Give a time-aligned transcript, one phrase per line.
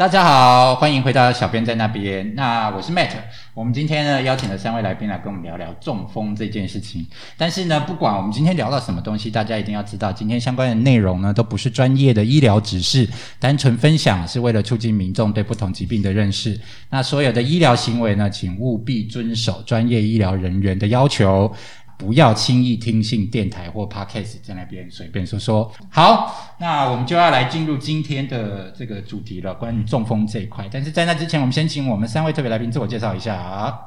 [0.00, 2.34] 大家好，欢迎回到小编在那边。
[2.34, 3.10] 那我是 Matt，
[3.52, 7.06] 我们今天呢邀请了三位来宾来跟我们聊聊中风这件事情。
[7.36, 13.06] 但是呢，不管我们今天聊到什么东西，大家一定要知道，今天相关的内容呢都不是专业的医疗指示，
[13.38, 16.58] 单纯分享是为了促进民众对不同疾病的认识。
[16.88, 21.54] 那所有的医疗行为呢，请务必遵守专业医疗人员的要求。
[22.00, 25.70] 不要轻易听信电台或 podcast 在那边随便说说。
[25.90, 30.66] 好，那我们就要来进入今天的这个主题了，关于中风这一块。
[30.72, 33.78] 但是在那之前，我们先请我们三位特别来宾自我介绍一下啊。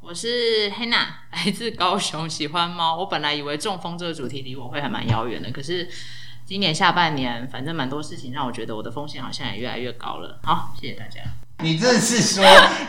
[0.00, 2.96] 我是 Hannah，来自高雄，喜欢猫。
[2.96, 5.86] 我本来以为中风这个主题离我会还蛮遥远的，可是
[6.46, 10.40] 今年下半年，反正蛮多事情让我觉得我的风险好像也越来越高了。
[10.42, 11.20] 好，谢谢大家。
[11.62, 12.42] 你这是说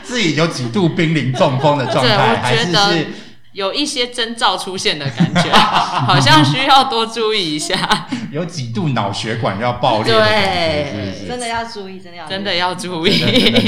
[0.03, 3.07] 自己有几度濒临中风的状态， 还是是？
[3.53, 7.75] 有一些征兆出现的感觉， 好像需要多注意一下。
[8.31, 13.19] 有几度脑血管要爆裂，对，真的要注意，真的要真的要注意。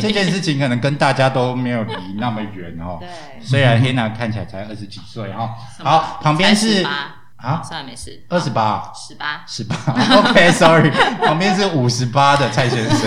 [0.01, 2.97] 这件事情可能跟大家都没有离那么远哦。
[2.99, 3.07] 对，
[3.39, 5.51] 虽然 Hina 看起来才二十几岁哦。
[5.83, 9.75] 好，旁边是啊，算了没事，二十八，十八，十八。
[10.17, 10.89] OK，Sorry，
[11.23, 12.97] 旁边是五十八的蔡先生。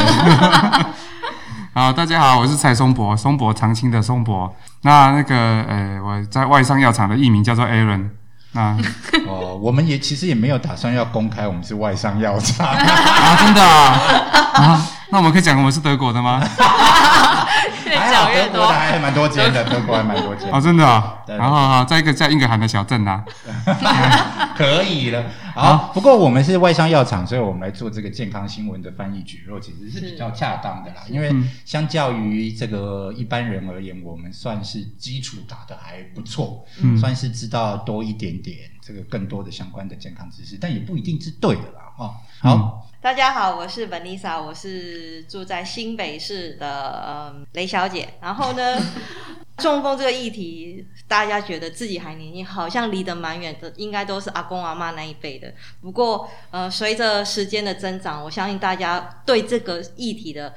[1.75, 4.55] 好，大家好，我是蔡松柏，松柏长青的松博。
[4.83, 8.11] 那那个，呃，我在外商药厂的艺名叫做 Aaron。
[8.53, 8.77] 那
[9.27, 14.81] 哦，我们也其实也没有打算要公开我们是外商药厂 啊，真的啊。
[15.11, 16.42] 那我们可以讲我们是德国的吗？
[17.87, 20.50] 越讲越多，还蛮多间的，德国还蛮多间。
[20.53, 21.17] 哦，真的啊。
[21.39, 23.25] 好好好，在一个叫英格兰的小镇呐。
[24.55, 25.25] 可以了。
[25.55, 31.03] 好，不过我们是外商药厂，所以我们来做这个健康新闻的翻译举弱，其实是比较恰当的啦。
[31.09, 31.34] 因为
[31.65, 36.67] 相较于这个一般人而言，我们算是基础打的还不错，
[37.00, 41.89] 算是知道多一点点这个更多的相关的健康知识，但也不一定是对的啦。
[41.97, 42.84] 哈，好。
[43.00, 48.09] 大家好，我是 Vanessa，我是住在新北市的嗯雷小姐。
[48.20, 48.76] 然后呢，
[49.59, 55.54] 中风这个议题，大家觉得自己还年轻，好像离得蛮远的，应该都是阿公阿妈那一辈的。
[55.81, 60.53] 不过，呃，随着时间的增长，我相信大家对这个议题的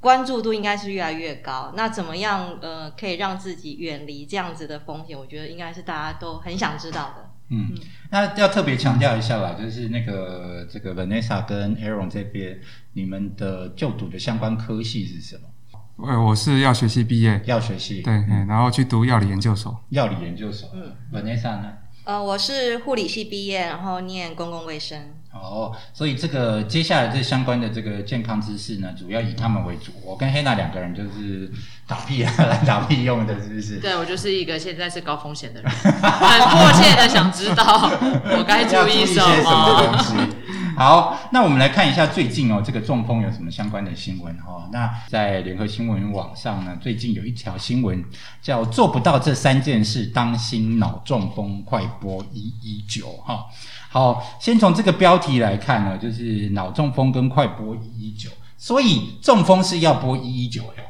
[0.00, 1.72] 关注度应该是越来越高。
[1.76, 5.16] 那怎么样呃可以让自己远离这样子的风险？
[5.16, 7.30] 我觉得应该是大家都很想知道的。
[7.48, 7.72] 嗯，
[8.10, 12.58] 那要特别强调一下啦，就是那个这个 Vanessa 跟 Aaron 这边，
[12.92, 15.42] 你们的就读的相关科系是什么？
[16.06, 18.12] 呃，我是药学系毕业，药学系，对，
[18.46, 20.68] 然后去读药理研究所，药理研究所。
[20.74, 21.72] 嗯，Vanessa 呢？
[22.04, 25.14] 呃，我是护理系毕业，然后念公共卫生。
[25.42, 29.92] 哦，所以这个接下来这相关的这个健康知识呢，主要以他们为主。
[30.04, 31.50] 我跟黑娜两个人就是
[31.86, 32.32] 打屁啊，
[32.66, 33.78] 打屁用的，是不是？
[33.80, 37.90] 对，我就是一个现在是高风险的人，很迫切的想知道
[38.36, 40.26] 我该注意什么。
[40.76, 44.68] 好，那我们来看一下最近哦，这个中风有什么相关的新闻哦？
[44.70, 48.04] 那在联合新闻网上呢，最近有一条新闻
[48.42, 53.46] 叫“做不到这三件事，当心脑中风，快播一一九”哈。
[53.96, 60.82] 好，先从这个标题来看呢，就是脑中风跟快播一一九，所以中风是要播一一九的。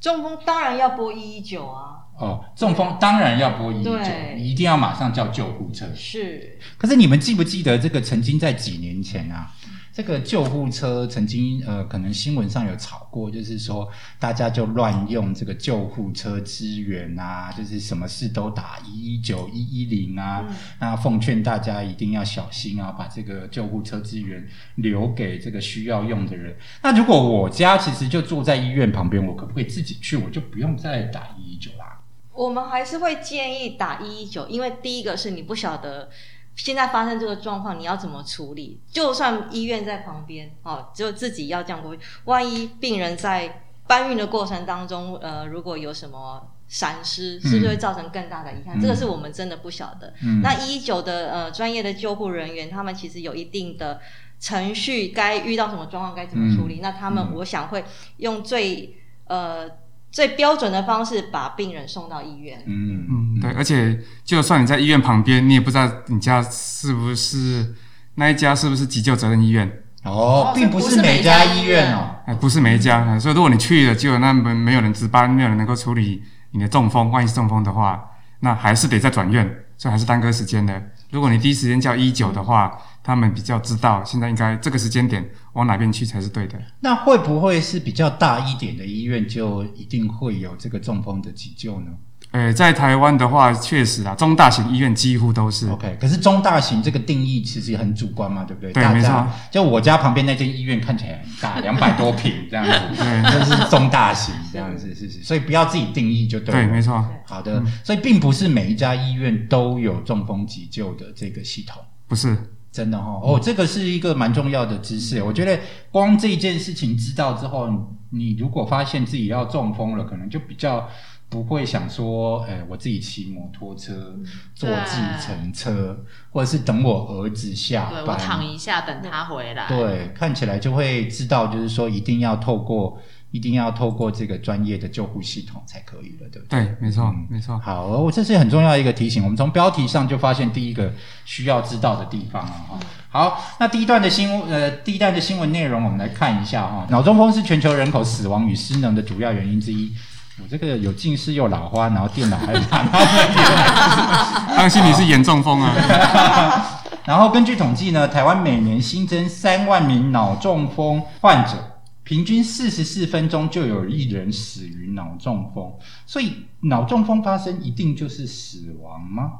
[0.00, 2.06] 中风当然要播一一九啊。
[2.16, 3.92] 哦，中风当然要拨一一九，
[4.36, 5.84] 一定要马上叫救护车。
[5.96, 9.50] 是，可是你们记不记得这个曾经在几年前啊？
[9.98, 20.46] 这个救护车曾经呃，可能新闻上有炒过，就是说大家就乱用这个救护车资源啊，就是什么事都打一一九一一零啊。
[20.78, 26.56] 那奉劝大家一定要小心啊，把这个救护车资源留给这个需要用的人。
[26.80, 30.16] 那如果我家其实就住在医院旁边，我可不可以自己去？
[30.16, 32.00] 我就不用再打一一九啦。
[32.34, 36.08] 我们还是会建议打一一九，因为第一个是你不晓得。
[36.58, 38.80] 现在发生这个状况，你要怎么处理？
[38.90, 42.02] 就算医院在旁边，哦，就自己要这样过去。
[42.24, 48.78] 万一病人在搬运的过程当中，呃，如果有什么闪失，是不是会造成更大的遗憾？
[48.80, 50.12] 这个是我们真的不晓得。
[50.42, 54.00] 那一一九的呃专业的救护人员，他们其实有一定的
[54.40, 56.80] 程序，该遇到什么状况该怎么处理？
[56.82, 57.84] 那他们我想会
[58.16, 58.96] 用最
[59.26, 59.70] 呃。
[60.10, 62.62] 最标准的方式把病人送到医院。
[62.66, 67.74] 嗯嗯，对，而且就算你在医院旁边，你也不知道你家是不是
[68.14, 69.70] 那一家是不是急救责任医院。
[70.04, 73.18] 哦，并不是每家医院哦，哎，不是每一家。
[73.18, 76.22] 所以如果你去了，就那没没有人值班，没有人能够处理
[76.52, 78.02] 你的中风，万一是中风的话，
[78.40, 79.44] 那还是得再转院，
[79.76, 80.80] 所以还是耽搁时间的。
[81.10, 82.78] 如果你第一时间叫一九的话。
[83.08, 86.60] 他们比较知道现在应该这个时间点往哪边去才是对的。
[86.80, 91.86] 那会不会是比较大一点的医院就一定会有这个中风的急救呢？
[92.30, 95.68] 呃，在台湾的话，确实啊，中大型医院几乎都是。
[95.70, 98.72] OK，可是中大型这个定义其实也很主观嘛，对不对？
[98.72, 99.26] 对没错。
[99.50, 102.72] 就我家旁边那间医院看起来很大，两百多平这样子，
[103.02, 106.60] 对这是中大型这样子，是是，所以不要自己定义就对了。
[106.60, 111.82] 对，没错，好的，所以并不是每一家医院都有中风急救的这个系统。
[112.06, 112.36] 不是。
[112.70, 115.22] 真的哦，哦，这个是一个蛮重要的知识。
[115.22, 115.58] 我觉得
[115.90, 117.66] 光这件事情知道之后，
[118.10, 120.86] 你如果发现自己要中风了，可能就比较
[121.30, 124.16] 不会想说，哎，我自己骑摩托车、
[124.54, 128.14] 坐计程车，或者是等我儿子下对我。
[128.16, 129.68] 躺一下等他回来。
[129.68, 132.98] 对，看起来就会知道，就是说一定要透过，
[133.30, 136.64] 一定要透过这个专业的救护系统才可以了，对不对？
[136.64, 137.58] 对，没错嗯，没错。
[137.58, 139.22] 好，我这是很重要的一个提醒。
[139.22, 140.90] 我们从标题上就发现第一个
[141.26, 142.64] 需要知道的地方啊。
[142.70, 142.80] 哈
[143.10, 146.86] 好，那第一段的新闻，呃，第一段的新闻内容，我们来看一下哈。
[146.88, 149.92] 脑中风是全球人口死亡与失能的主要原因之一。
[150.40, 156.80] 我这个有近视又老花，然后电脑还有拿到当心你是眼中风啊！
[157.04, 165.72] 然后根据统计呢，台湾每年新增三万名脑中风患者，平均四十四分钟就有一人死于脑中风。
[166.06, 169.30] 所以脑中风发生一定就是死亡吗？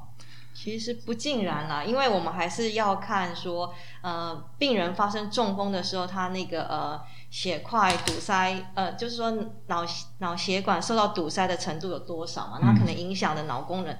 [0.60, 3.72] 其实不尽然啦，因为我们还是要看说，
[4.02, 7.00] 呃，病人发生中风的时候，他那个呃
[7.30, 9.30] 血块堵塞，呃，就是说
[9.68, 9.84] 脑
[10.18, 12.58] 脑血管受到堵塞的程度有多少嘛？
[12.60, 13.96] 那可能影响的脑功能，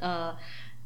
[0.00, 0.36] 呃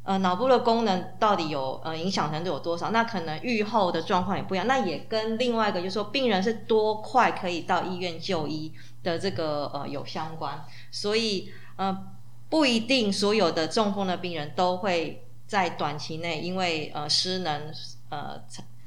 [0.03, 2.91] 呃，脑部的功能到底有呃影响程度有多少？
[2.91, 4.65] 那可能愈后的状况也不一样。
[4.65, 8.73] 那也跟另外一个就是说，病人是多快可以到医院就医
[9.03, 12.13] 的这个呃有相关，所以呃。
[12.49, 17.73] 不一定所有的中风的病人都会在短期内因为呃失能
[18.09, 18.41] 呃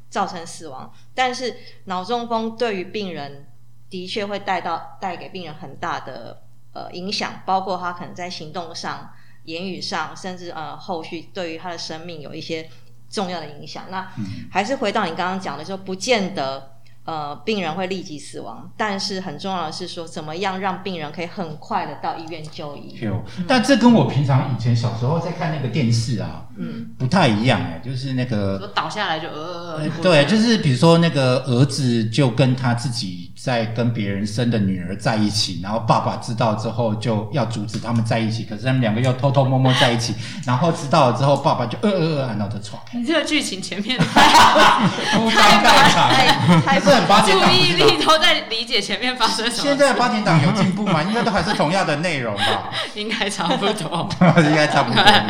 [0.09, 3.49] 造成死亡，但是脑中风对于病人
[3.89, 6.43] 的确会带到带给病人很大的
[6.73, 9.12] 呃影响，包括他可能在行动上、
[9.45, 12.69] 言语上，甚至呃后续对于他的生命有一些
[13.09, 13.85] 重要的影响。
[13.91, 14.11] 那
[14.51, 16.80] 还是回到你刚刚讲的，说不见得。
[17.11, 22.97] 呃，病人会立即死亡，但是很重要的是说，怎么样让病人可以很快的到医院就医。
[23.01, 40.15] 有，但这跟我平常以前小时候在看那个电视啊，嗯，不太一样哎、就是那个倒下来就呃，呃呃对，就是比如说那个儿子就跟他自己在跟别人生的女儿在一起，然后爸爸知道之后就要阻止他们在一起，可是他们两个又偷偷摸摸在一起，
[40.45, 51.03] 然后知道了之后，爸爸就呃呃呃按到这床，你这个剧情前面 太太太这很八点注档，意不知道力都在理解前面发生什么事，现在的八点档有进步吗？
[51.03, 52.71] 应该都还是同样的内容吧。
[52.95, 54.09] 应该差不多。
[54.45, 55.25] 应该差不多的。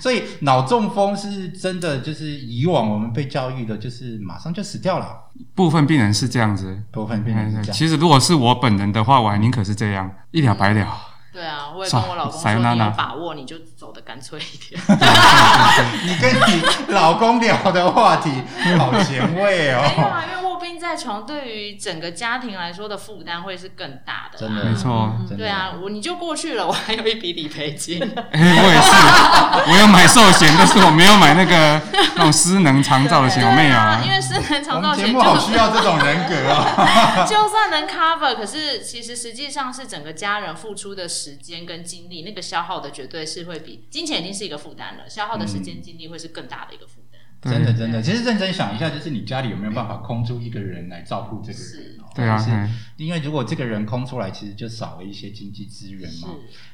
[0.00, 5.30] 所以脑中风是真的，就是以往我们被教育的，就是马上就死掉了。
[5.54, 6.82] 部分病人是这样子。
[6.90, 7.72] 部分病人是这样。
[7.72, 10.88] 其实如果是我本人的话，我还宁可是这样，一了百了。
[11.32, 14.80] 对啊，我也跟我老公说，你有把握你就走的干脆一点。
[16.04, 18.30] 你跟你老公聊的话题
[18.78, 20.10] 好前卫没有哦。
[20.10, 24.52] 啊，因为卧病在床对于整个家庭来说的负担会是更大的啦。
[24.52, 28.02] 真的没错对啊，我你就过去了，我还有一笔理赔金。
[28.02, 31.80] 哎、 我也是，我有买寿险，但是我没有买那个
[32.16, 34.00] 那种失能长照的险，我没有啊。
[34.04, 37.24] 因为失能长照险们节目好就需要这种人格啊。
[37.28, 47.20] 就算能 cover，可是其实实际上是整个家人付出的时间跟精力，那个消耗的绝对是会比金钱已经是一个负担了，消耗的时间精力会是更大的一个负担。
[47.42, 52.04] 对真的真的，其实认真想一下，就是你家里有没有办法空出一个人来照顾这个人哦？
[52.14, 56.28] 对啊，是嗯因为如果这个人空出来，其实就少了一些经济资源嘛。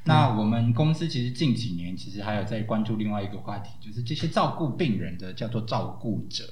[0.05, 6.45] 那我们公司其实近几年其实还有在关注另外一个话题，就是这些照顾病人的叫做照顾者。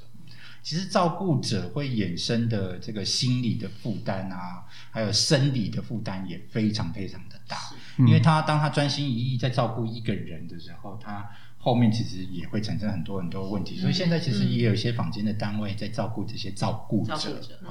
[0.65, 7.59] 其实照顾者会衍生的这个心理的负担啊，还有生理的负担也非常非常的大，
[7.99, 11.29] 嗯因为他当他专心一意在照顾一个人的时候，他
[11.59, 13.77] 后面其实也会产生很多很多问题。
[13.77, 17.13] 所以现在其实也有一些坊间的单位在照顾这些照顾者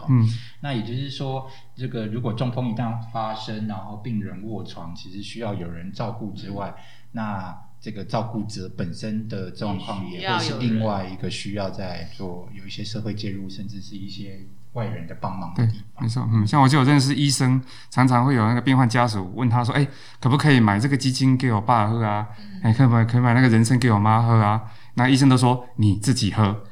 [0.09, 0.27] 嗯，
[0.61, 6.75] 那也就是说，这个如果中风一旦发生，然后病人卧床，其实需要有人照顾之外，
[7.11, 14.39] 那这个照顾者本身的状况也会是另外一个需要在做有一些社会介入，甚至是一些
[14.71, 16.07] 外人的帮忙的对地，方没。
[16.07, 19.85] 错，嗯，像我就有认识医生，常常会有那个病患家属问他说，哎、
[20.21, 22.25] 可不可以买这个基金给我爸喝啊？
[22.63, 24.61] 哎、可不可以可以买那个人参给我妈喝啊？
[24.93, 26.63] 那医生都说你自己喝，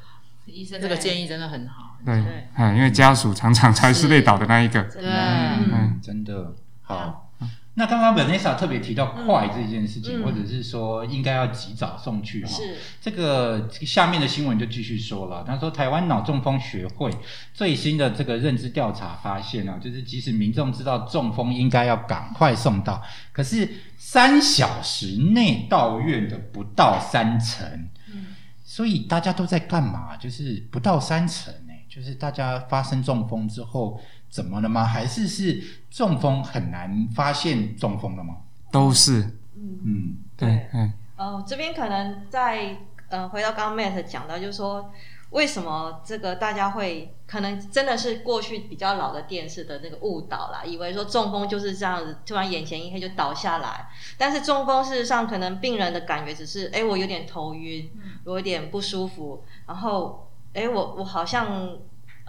[0.45, 1.97] 医生这个建议真的很好。
[2.05, 2.23] 对
[2.57, 4.81] 因为家属常常才是累倒的那一个。
[4.83, 7.30] 对，嗯嗯，真的好。
[7.75, 12.51] 那刚刚 Vanessa 特别提到快这件事情，嗯或者是说应该要及早送去哈。
[12.51, 17.09] 是这个下面的新闻就继续说了，他说台湾脑中风学会
[17.53, 23.01] 最新的这个认知调查发现啊，就是即使民众知道中风应该要赶快送到，
[23.31, 27.65] 可是三小时内到院的不到三成，
[28.13, 28.27] 嗯
[28.63, 30.15] 所以大家都在干嘛？
[30.17, 33.99] 就是不到三成呢、就是大家发生中风之后
[34.31, 34.85] 怎么了吗？
[34.85, 38.37] 还是是中风很难发现中风了吗？
[38.71, 39.19] 都是
[39.55, 39.79] 嗯。
[39.85, 42.77] 嗯，对，嗯，呃，这边可能在
[43.09, 44.89] 呃，回到刚刚 Matt 讲到，就是说
[45.31, 53.89] 为什么这个大家会可能真的是过去比较老的电视的那个误导啦，以为说中风就是这样子，突然眼前一黑就倒下来。
[54.17, 57.91] 但是中风事实上可能病人的感觉只是，哎，我有点头晕，
[58.23, 61.77] 我有点不舒服，然后，哎，我我好像。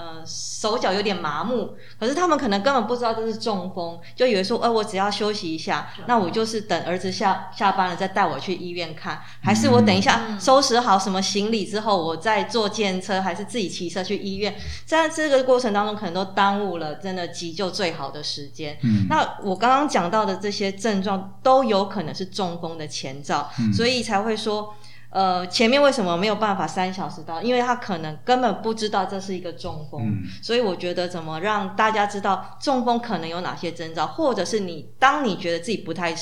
[0.02, 14.52] 呃，手脚有点麻木，可是他们可能根本不知道这是中风，就以为说，呃，我只要休息一下，那我就是等儿子下下班了再带我去医院看，还是我等一下嗯收拾好什么行李之后，我再坐电车，还是自己骑车去医院？
[14.84, 18.76] 在这个过程当中，可能都耽误了真的急救最好的时间。
[18.82, 24.74] 嗯那我刚刚讲到的这些症状都有可能是中风的前兆，嗯所以才会说，
[25.12, 27.42] 呃，前面为什么没有办法三小时到？
[27.42, 30.00] 因为他可能根本不知道这是一个中风。
[30.02, 36.14] 嗯所以我觉得怎么让大家知道中风可能有哪些征兆，或者是你当你觉得自己不太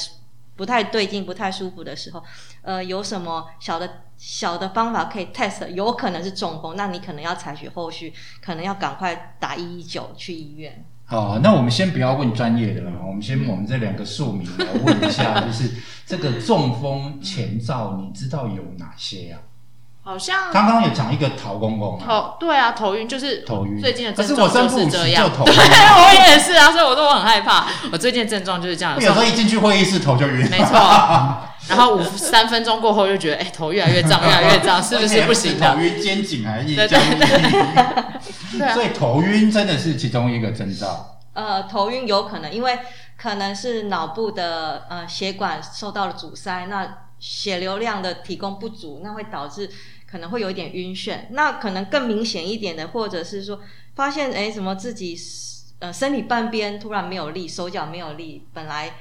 [0.56, 2.22] 不太对劲、不太舒服的时候，
[2.62, 10.84] 呃，有什么小的小的方法可以 test，有可能是中风，那你可能要采取后续，可能要赶快打一一九去医院。
[11.10, 15.68] 好，那我们先不要问专业的了，我们先我们这两个庶民来问一下， 就是
[16.06, 19.38] 这个中风前兆，你知道有哪些呀、
[20.04, 25.24] 好像刚刚有讲一个陶公公啊，头对啊，头晕就是头晕，最近的可是症状就我生不是这样。
[25.24, 25.60] 起就头对，晕，
[25.98, 27.66] 我也是啊，所以我都很害怕。
[27.90, 30.78] 我最近的症状就是这样，我有时候一进去会议室头就晕，没错。
[31.70, 35.72] 然后五三分钟过后就觉得，哎、头越来越胀，越来越胀， 是不是不行的？
[35.74, 38.58] 头晕、肩颈还是对僵对硬？
[38.58, 41.20] 对啊 所以头晕真的是其中一个征兆。
[41.32, 42.78] 呃，头晕有可能，因为
[43.16, 49.70] 可能是脑部的呃血管受到了阻塞，那血流量的提供不足，那会导致
[50.10, 51.26] 可能会有一点晕眩。
[51.30, 53.60] 那可能更明显一点的，或者是说
[53.94, 55.16] 发现哎，怎么自己
[55.78, 58.94] 呃身体半边突然没有力，手脚没有力，本来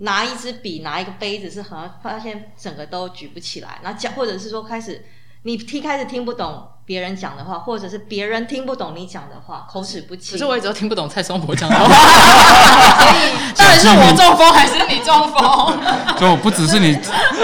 [0.00, 5.04] 拿一支笔、拿一个杯子是好像发现整个都举不起来，然后讲或者是说开始
[5.42, 10.32] 你听开始听不懂别人讲的话，或者是别人听不懂你讲的话，口齿不清。
[10.32, 15.80] 可是我一直都听不懂蔡松柏讲的话，所以到底是我 中风还是你中风？
[16.18, 16.98] 就不只是你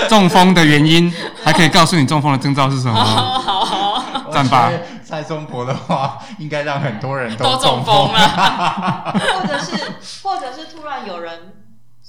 [0.09, 1.13] 中风的原因，
[1.45, 2.95] 还可以告诉你中风的征兆是什么。
[2.95, 4.71] 好好好，赞吧
[5.05, 9.15] 蔡松柏的话，应该让很多人都中中风了。
[9.15, 9.71] 或者是
[10.23, 11.53] 或者是突然有人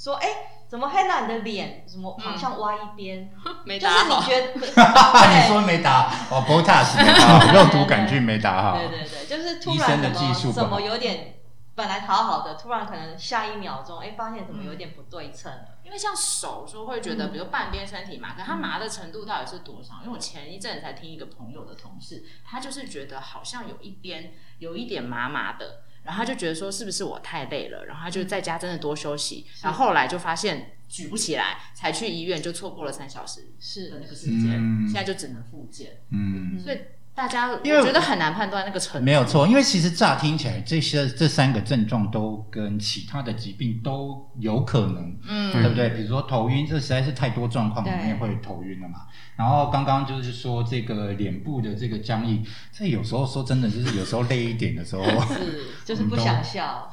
[0.08, 0.28] 说，哎、
[0.68, 3.30] 怎么黑娜你的脸怎么好像歪一边？
[3.44, 4.22] 就是没打好。
[4.22, 8.78] 你觉得， 你说没打哦，Botox 没打好，肉毒杆菌没打好。
[8.78, 11.34] 对对对，就是突然怎么怎么有点
[11.76, 15.78] 本来好好的，突然可能下一秒钟，哎、发现怎么有点不对称了。
[15.84, 19.96] 因为像手说会觉得，比如半边身体麻，可他麻的程度到底是多少？
[20.04, 34.88] 因为我前一阵子才听一个朋友的同事，他就是觉得好像有一边有一点麻麻的，然后他就觉得说是不是我太累了，然后他就在家真的多休息，然后后来就发现举不起来，才去医院就错过了三小时是的那个时间，嗯。
[34.88, 36.80] 现在就只能复健，嗯，所以
[37.18, 39.04] 大家因为我觉得很难判断那个程度。
[39.04, 45.90] 没有错，因为其实乍听起来，这些这三个症状都跟其他的疾病都有可能，嗯对不对？
[45.90, 49.00] 比如说头晕，这实在是太多状况里对面会头晕了嘛。
[49.36, 56.88] 然后刚刚就是说这个脸部的这个僵硬，这有时候说真的，就是有时候累一点的时候， 是就是不想笑，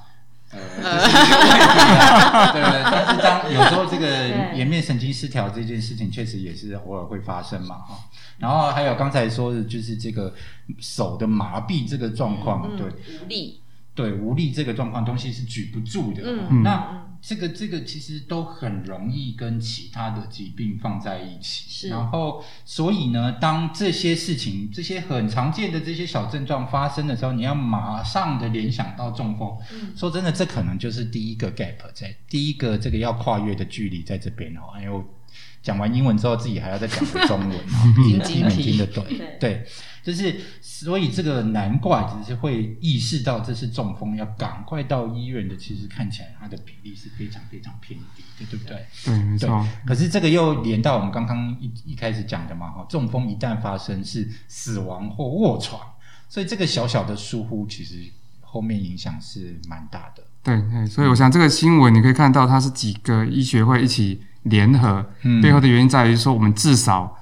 [0.82, 1.00] 呃，
[2.52, 2.62] 对？
[2.84, 4.06] 但是当有时候这个
[4.54, 7.98] 颜面神经失调这件事情，确实也是偶尔会发生嘛，哈。
[8.38, 10.34] 然后还有刚才说的，就是这个
[10.80, 13.60] 手的麻痹这个状况，对无力，
[13.94, 16.22] 对，无力这个状况，东西是举不住的。
[16.24, 21.64] 嗯嗯那这个这个其实都很容易跟其他的疾病放在一起。
[21.70, 29.56] 是然后所以呢，当这些事情、这些很常见的这些小症状发生的时候，你要马上的联想到中风。
[29.72, 34.60] 嗯说真的，这可能就是第一个 gap 在第一个这个要跨越的距离在这边哦。
[34.74, 35.02] 哎呦，
[35.64, 39.66] 讲完英文之后，自己还要再讲个中文啊，毕竟精你们疲听得懂对对，
[40.02, 48.86] 就是所以这个难怪只是会意识到这是中风，要赶快到医院的，其实看起来它的比例是非常非常偏低的，对不对？
[49.06, 55.80] 对，没对错，，可是这个又连到我们刚刚一一开始讲的嘛，哈，中风一旦发生是死亡或卧床，
[56.28, 58.04] 所以这个小小的疏忽，其实
[58.42, 60.22] 后面影响是蛮大的。
[60.42, 67.16] 对对，所以我想这个新闻你可以看到，它是几个医学会一起联合，嗯背后的原因在于说，我们至少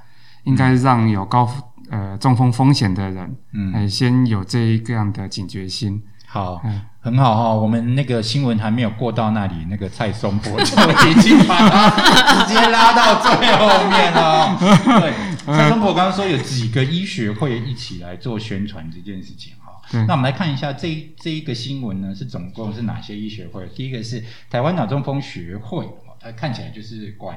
[0.45, 1.49] 应该让有高
[1.91, 6.02] 呃中风风险的人，嗯哎，先有这一个样的警觉心。
[6.26, 11.91] 好嗯，很好哈、我们那个新闻还没有过到那里，那个蔡松柏 就已经把它
[12.47, 14.57] 直接拉到最后面了。
[14.99, 15.12] 对，
[15.55, 19.73] 蔡松柏刚刚说有几个医学会一起来做宣传这件事情哈。
[19.91, 23.67] 对那我们来看一下这一这一个新闻呢，是总共是哪些医学会？
[23.76, 25.87] 第一个是台湾脑中风学会，
[26.23, 27.37] 哦它看起来就是管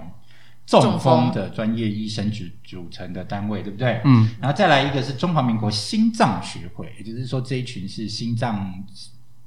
[0.66, 4.02] 中中风风的专业医生组组成的单位，对不对？
[4.04, 8.74] 嗯，然后再来一个是中华民国心脏学会，也就是说这一群是心脏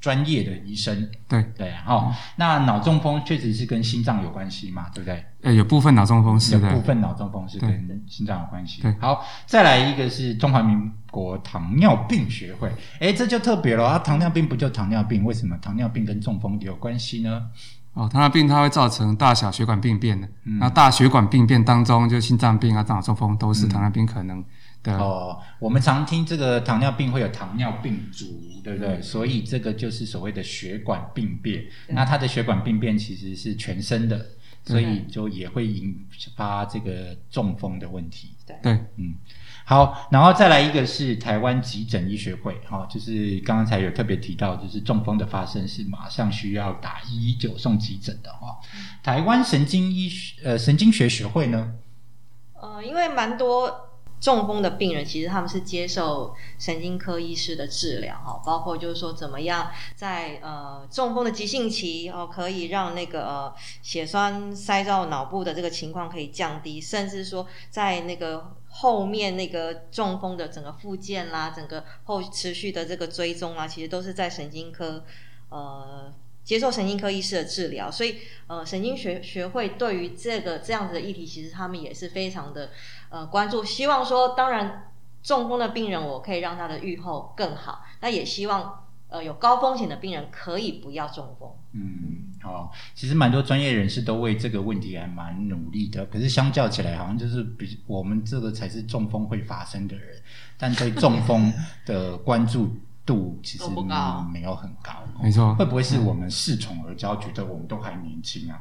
[0.00, 5.25] 专业的医生，对，对，哦，那脑中风确实是跟心脏有关系嘛，对不对？
[5.42, 8.95] 呃，有部分脑中风是有部，分脑中风是对跟心脏有关系对。
[9.00, 13.99] 好，再来一个是中华民国糖尿病学会，诶，这就特别了啊！
[13.99, 17.50] 糖尿病不就糖尿病，为什么糖尿病跟中风有关系呢？
[17.99, 24.45] 哦，糖尿病它会造成大小血管病变的，嗯那大血管病变当中，就心脏病啊、大脑中风都是糖尿病可能
[24.85, 24.97] 的。
[24.97, 29.02] 哦，我们常听这个糖尿病会有糖尿病足，对不对？
[29.02, 31.64] 所以这个就是所谓的血管病变。
[31.88, 34.25] 那它的血管病变其实是全身的，
[34.64, 38.31] 所以就也会引发这个中风的问题。
[38.62, 39.12] 对，嗯，
[39.68, 48.58] 好，然后再来一个是台湾急诊医学会，哈、就是刚刚才有特别提到，就是中风的发生是马上需要打一一九送急诊的哈、
[49.02, 51.75] 台湾神经医学呃神经学学会呢，
[52.58, 75.04] 呃，因为蛮多中风的病人，其实他们是接受神经科医师的治疗哈，包括就是说怎么样在呃中风的急性期哦，可以让那个呃血栓塞到脑部的这个情况可以降低，甚至说在那个后面那个中风的整个复健啦，整个后持续的这个追踪啊，其实都是在神经科
[75.50, 76.12] 呃。
[76.49, 82.70] 接受神经科医师的治疗，所以呃，神经学学会对于这个这样子的议题，其实他们也是非常的
[83.11, 84.90] 呃关注，希望说，当然
[85.23, 91.52] 中风的病人我可以让他的愈后更好，那也希望呃有高风险的病人可以不要中风。
[91.75, 100.07] 嗯，哦，其实蛮多专业人士都为这个问题还蛮努力的，可是相较起来，好像就是比我们这个才是中风会发生的人，
[100.57, 101.52] 但对中风
[101.85, 103.64] 的关注度其实
[104.33, 104.92] 没有很高。
[105.22, 108.59] 没错会不会是我们恃宠而骄，觉得我们都还年轻啊？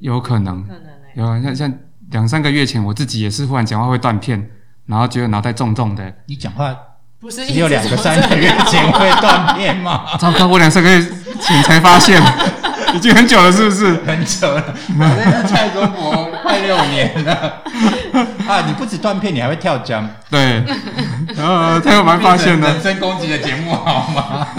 [0.00, 1.72] 有可能可能呢、有啊，像像
[2.10, 4.50] 两三个月前，我自己也是忽然讲话会断片，
[4.86, 6.12] 然后觉得脑袋重重的。
[6.26, 6.76] 你讲话
[7.20, 10.16] 不是只有两个三个月前会断片吗？
[10.18, 11.00] 糟糕，我两三个月
[11.40, 12.20] 前才发现，
[12.94, 13.94] 已经很久了，是不是？
[14.06, 14.62] 很久了，
[14.98, 17.32] 我认识蔡中国快六年了
[18.48, 18.64] 啊！
[18.66, 20.08] 你不止断片，你还会跳江。
[20.28, 20.62] 对，
[21.36, 22.82] 呃，他有蛮发现人。
[22.82, 24.46] 身攻击的节目好吗？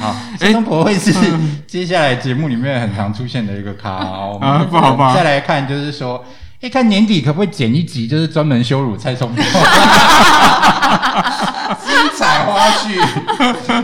[0.00, 1.12] 好，中国会是
[1.66, 4.38] 接下来节目里面很常出现的一个咖哦。
[4.40, 6.24] 啊不好不好再来看，就是说，
[6.64, 9.52] 哎，看年底可不可以剪一集，就是专门羞辱蔡中国， 精
[12.16, 12.98] 彩花絮。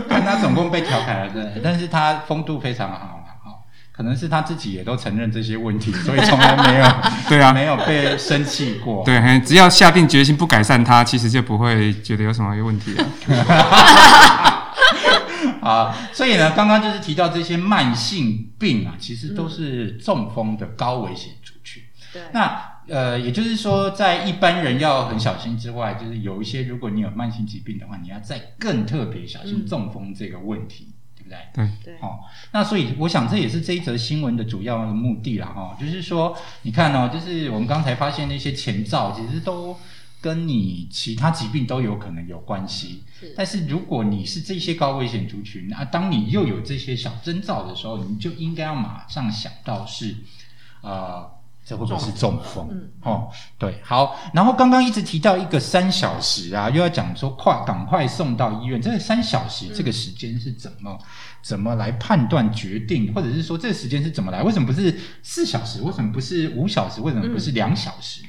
[0.09, 3.19] 看他总共被调侃了，对，但是他风度非常好
[3.93, 6.87] 可能是他自己也都承认这些问题，所以从来没有
[7.29, 9.05] 对啊没有被生气过。
[9.05, 13.05] 对，只要下定决心不改善它，其实就不会觉得有什么问题了。
[15.61, 21.33] 啊，所以呢，刚刚就是提到这些慢性病啊，其实都是中风的高危险。
[22.13, 31.39] 对，那呃，也就是说，在一般人要很小心之外，就是有一些如果你有慢性疾病的话，你要再更特别小心嗯中风这个问题，对不对？
[31.55, 32.19] 对，对，哦，
[32.53, 39.77] 那所以我想这也是这一则新闻的主要的目的啦，哈、就是说，你看哦，就是我们刚才发现那些前兆，其实都
[40.21, 43.05] 跟你其他疾病都有可能有关系。
[43.21, 50.17] 是但是如果你是这些高危险族群，啊，当你又有这些小征兆的时候，你就应该要马上想到是，
[50.81, 51.31] 呃，
[51.65, 52.69] 这会不会是中风？
[52.71, 54.19] 嗯哦，对，好。
[54.35, 60.99] 然后刚刚一直提到一个三小时啊，又要讲说快赶快送到医院，这个三小时这个时间是怎么、
[61.43, 64.43] 怎么来判断决定，或者是说这个时间是怎么来？
[64.43, 65.81] 为什么不是四小时？
[65.83, 67.01] 为什么不是五小时？
[67.01, 68.29] 为什么不是两小时呢？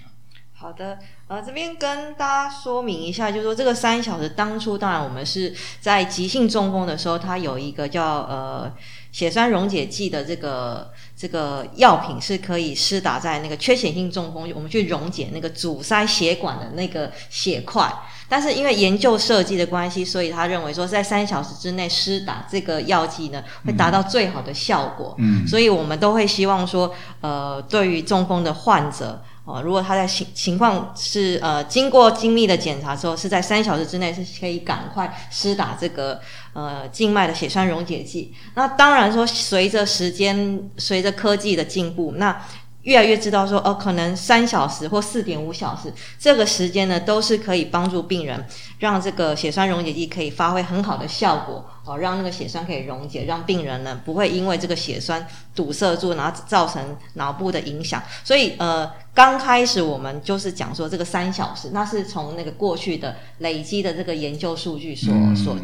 [0.53, 8.71] 好的，呃，这边跟大家说明一下，就是说这个三小时当初，当然我们是在急性中风的时候，它有一个叫呃
[9.11, 17.87] 血栓溶解剂的这个这个药品是可以施打在那个缺血性中风，我们去溶解那个阻塞血管的那个血块。
[18.27, 25.13] 但是因为研究设计的关系，所以他认为说在三小时之内施打这个药剂呢，会达到最好的效果。
[25.19, 36.21] 嗯所以我们都会希望说，呃，对于中风的患者，哦，如果他在情情况是呃经过精密的检查之后，是在三小时之内是可以赶快施打这个
[36.53, 38.31] 呃静脉的血栓溶解剂。
[38.53, 42.39] 那当然说，随着时间随着科技的进步，那
[42.83, 48.45] 越来越知道说哦，可能三小时或四点五小时这个时间呢，都是可以帮助病人
[48.79, 58.01] 让这个血栓溶解剂可以发挥很好的效果哦，让那个血栓可以溶解，让病人呢不会因为这个血栓堵塞住，然后造成脑部的影响。
[58.23, 65.55] 所以呃，刚开始我们就是讲说这个三小时，那是从那个过去的累积的这个研究数据所、嗯所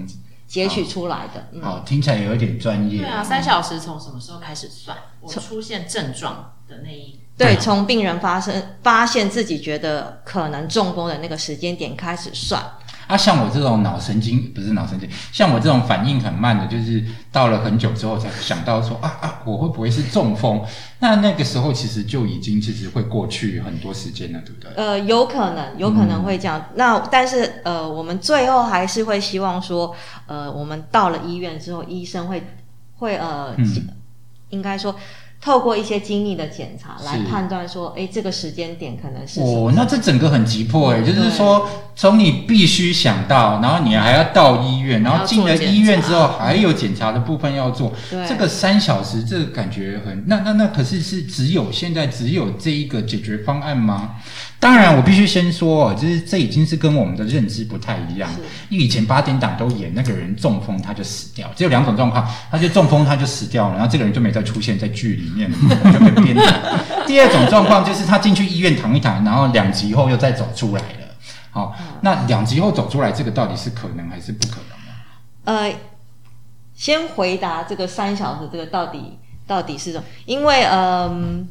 [0.47, 1.49] 截取出来的。
[1.51, 2.99] 嗯，哦，听起来有一点专业。
[2.99, 4.97] 对啊，三小时从什么时候开始算？
[5.19, 12.61] 我出现症状的那一对，从病人发生发现自己觉得可能中风的那个时间点开始算。
[13.05, 17.01] 啊，像我这种脑神经不是脑神经，像我这种反应很慢的，就是
[17.31, 20.61] 到了很久之后才想到说啊啊，我会不会是中风？
[20.99, 24.71] 那那个时候其实就已经其实会过去很多时间了，对不对？
[24.75, 26.69] 呃，有可能，有可能会这样。
[26.75, 32.45] 那但是呃，我们最后还是会希望说，呃，我们到了医院之后，医生会
[32.97, 33.87] 会呃，嗯
[34.49, 34.93] 应该说
[35.39, 48.27] 透过一些精密的检查来判断说，哎，这个时间点可能是哦，那这整个很急迫哎，嗯就是说从你必须想到，然后你还要到医院，然后进了医院之后还有检查的部分要做，对。
[48.27, 54.15] 这个三小时，这个感觉很那那那可是是只有现在只有这一个解决方案吗？
[54.59, 58.27] 当然，我必须先说哦，就是这已经是跟我们的认知不太一样。
[58.69, 65.57] 因为以前八点档都演那个人中风他就死掉，只有两种状况，他就中风他就死掉了，然后这个人就没再出现在剧里面了，
[65.91, 66.45] 就被编掉。
[67.05, 71.07] 第二种状况就是他进去医院躺一躺，然后两集后又再走出来了。
[71.51, 74.93] 好，那两集后走出来，这个到底是可能还是不可能呢？
[75.45, 75.75] 呃，
[76.75, 80.03] 先回答这个三小时这个到底到底是什么？
[80.25, 81.47] 因为嗯、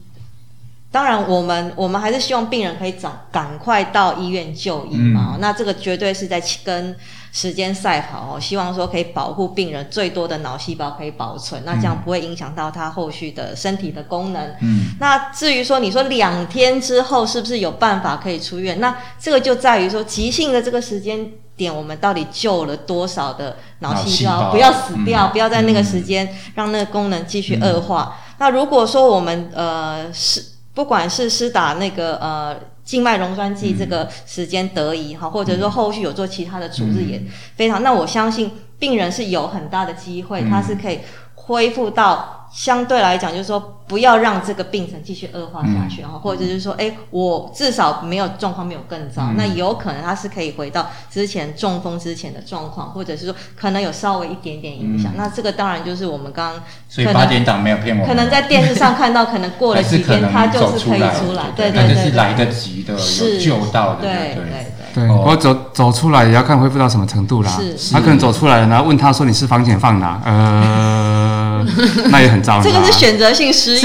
[0.96, 5.34] 当然我们我们还是希望病人可以早赶快到医院就医嘛。
[5.34, 6.96] 嗯那这个绝对是在跟
[7.34, 14.42] 时间赛跑哦，希望说可以保护病人最多的脑细胞可以保存，那这样不会影响到他后续的身体的功能。
[14.62, 18.80] 嗯，那至于说你说两天之后是不是有办法可以出院？
[18.80, 28.16] 那这个就在于说急性的这个时间点，我们到底救了多少的脑细胞不要死掉，嗯不要在那个时间让那个功能继续恶化。
[28.38, 32.56] 那如果说我们呃是不管是施打那个呃。
[32.86, 37.20] 静脉溶栓剂这个时间得宜哈，或者说后续有做其他的处置也
[37.56, 37.82] 非常。
[37.82, 41.00] 那我相信病人是有很大的机会，嗯他是可以
[41.34, 55.12] 恢复到相对来讲，就是说不要让这个病程继续恶化下去，然后、或者是说，哎，我至少没有状况没有更糟，嗯那有可能他是可以回到之前中风之前的状况，或者是说可能有稍微一点点影响。
[55.12, 64.75] 嗯那这个当然就是我们刚刚所以可能八点档没有骗我们，可能在电视上看到，可能过了几天他就是可以出来，对对对对，那就是来得及的，有是救到的，对对对对。
[64.96, 67.52] 对，哦不过走走出来也要看恢复到什么程度啦。
[67.76, 70.18] 是他可能走出来了，然后问他说你是房钱放哪？
[70.24, 71.62] 呃，
[72.08, 72.62] 那也很糟。
[72.62, 73.82] 这个是选择性失忆，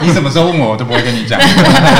[0.00, 1.40] 你什么时候问我，我都不会跟你讲。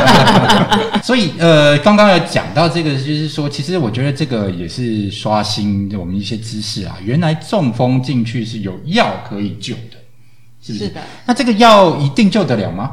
[1.02, 6.94] 所以呃，刚刚有讲到这个，就是说，其实我觉得这个也是刷新我们一些知识啊。
[7.02, 9.98] 原来中风进去是有药可以救的，
[10.62, 10.84] 是不是？
[10.84, 11.00] 是的。
[11.26, 12.90] 那这个药一定救得了吗？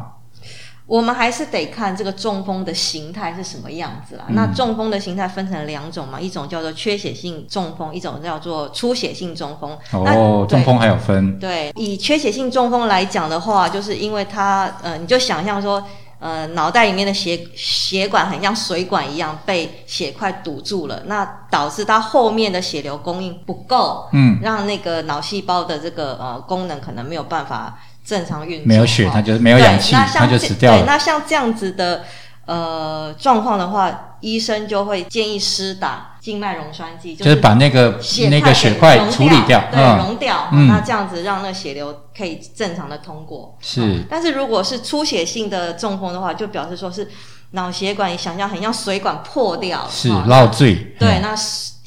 [0.91, 4.25] 我们还是得看这个中风的形态是什么样子啦。
[4.27, 9.77] 嗯那中风的形态分成两种嘛，一种叫做缺血性中风，一种叫做出血性中风。
[10.03, 15.81] 那哦，中风还有分，对，以缺血性中风来讲的话，就是因为它，呃，你就想象说，
[16.19, 30.79] 呃，脑袋里面的血血管很像水管一样被血块堵住了，那导致它后面的血流供应不够，嗯，让那个脑细胞的这个呃功能可能没有办法正常运作，没有血，哦它就是没有氧气，它就这死掉了。
[30.79, 32.03] 对那像这样子的
[32.45, 40.67] 呃状况的话，医生就会建议施打静脉溶栓剂，就是把那个血那个血块处理掉，对，嗯，溶掉，嗯。
[40.67, 43.57] 那这样子让那血流可以正常的通过。
[43.61, 44.03] 是。
[44.09, 47.09] 但是如果是出血性的中风的话，就表示说是
[47.51, 51.21] 脑血管，你想象很像水管破掉了，是哦落醉，对，嗯。
[51.21, 51.35] 那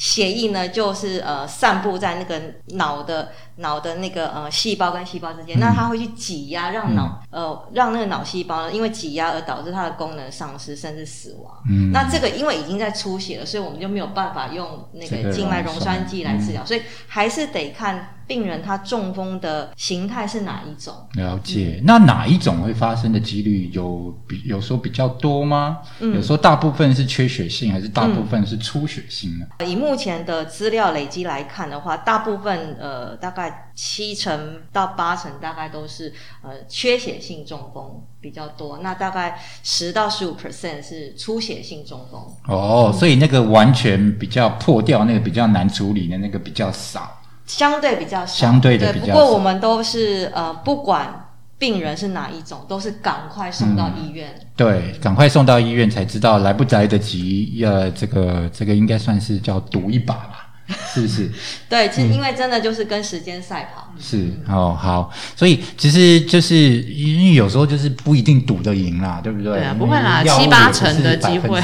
[0.05, 2.39] 血液呢，就是呃散布在那个
[2.77, 5.61] 脑的脑的那个呃细胞跟细胞之间，嗯。
[5.61, 11.55] 那它会去挤压，让脑、呃让那个脑细胞呢，因为挤压而导致它的功能丧失，甚至死亡。
[11.71, 11.91] 嗯。
[11.91, 16.53] 那这个因为已经在出血了，所以我们就没有办法用那个个静脉溶栓剂来治嗯。
[16.53, 20.95] 疗，所以还是得看病人他中风的形态是哪一种。
[21.15, 25.79] 了解，那哪一种会发生的几率有比有时候比较多吗？
[26.01, 26.15] 嗯。
[26.15, 29.47] 有说大部分是缺血性，还是大部分是出血性呢？
[29.67, 42.21] 以目前的资料累积来看的话，大部分呃大概七成到八成大概都是呃缺血性中风比较多，那大概十到十五 percent 是出血性中风。
[42.49, 47.21] 哦，所以那个完全比较破掉，那个比较难处理的那个比较少。
[47.47, 51.24] 相对比较少，相对的比较不过我们都是呃，不管
[51.65, 54.29] 病人是哪一种，都是赶快送到医院。
[54.55, 57.63] 对，赶快送到医院才知道，来不来得及。
[57.65, 60.49] 呃，这个这个应该算是叫赌一把吧，
[60.93, 61.31] 是不是？
[61.71, 63.89] 对，嗯其实因为真的就是跟时间赛跑。
[63.99, 69.55] 是哦，好，所以其实就是因为有时候就是不一定赌得赢啦，对不对？
[69.55, 71.63] 对啊不会啦七八成的机会